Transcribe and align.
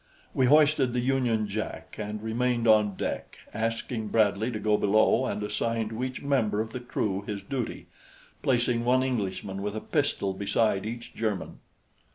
We 0.33 0.47
hoisted 0.47 0.93
the 0.93 0.99
Union 0.99 1.47
Jack 1.47 1.93
and 1.99 2.23
remained 2.23 2.67
on 2.67 2.95
deck, 2.95 3.37
asking 3.53 4.07
Bradley 4.07 4.49
to 4.49 4.57
go 4.57 4.75
below 4.75 5.27
and 5.27 5.43
assign 5.43 5.89
to 5.89 6.03
each 6.03 6.23
member 6.23 6.59
of 6.59 6.71
the 6.73 6.79
crew 6.79 7.21
his 7.27 7.43
duty, 7.43 7.85
placing 8.41 8.83
one 8.83 9.03
Englishman 9.03 9.61
with 9.61 9.75
a 9.75 9.79
pistol 9.79 10.33
beside 10.33 10.87
each 10.87 11.13
German. 11.13 11.59